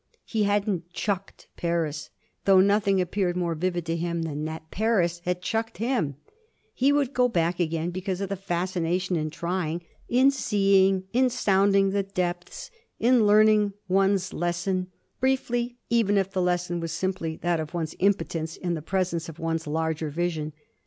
He 0.25 0.45
hadn't 0.45 0.91
'chucked' 0.93 1.47
Paris 1.55 2.09
though 2.45 2.59
nothing 2.59 2.99
appeared 2.99 3.37
more 3.37 3.53
vivid 3.53 3.85
to 3.85 3.95
him 3.95 4.23
than 4.23 4.45
that 4.45 4.71
Paris 4.71 5.21
had 5.25 5.43
chucked 5.43 5.77
him: 5.77 6.15
he 6.73 6.91
would 6.91 7.13
go 7.13 7.27
back 7.29 7.59
again 7.59 7.91
because 7.91 8.19
of 8.19 8.27
the 8.29 8.35
fascination 8.35 9.15
in 9.15 9.29
trying, 9.29 9.83
in 10.09 10.31
seeing, 10.31 11.03
in 11.13 11.29
sounding 11.29 11.91
the 11.91 12.01
depths 12.01 12.71
in 12.97 13.27
learning 13.27 13.73
one's 13.87 14.33
lesson, 14.33 14.87
briefly, 15.19 15.77
even 15.91 16.17
if 16.17 16.31
the 16.31 16.41
lesson 16.41 16.79
were 16.79 16.87
simply 16.87 17.35
that 17.37 17.59
of 17.59 17.75
one's 17.75 17.93
impotence 17.99 18.57
in 18.57 18.73
the 18.73 18.81
presence 18.81 19.29
of 19.29 19.37
one's 19.37 19.67
larger 19.67 20.09
vision. 20.09 20.51